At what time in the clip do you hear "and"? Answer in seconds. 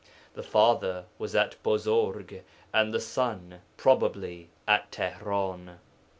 2.73-2.91